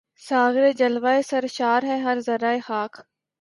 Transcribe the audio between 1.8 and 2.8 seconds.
ہے ہر ذرۂ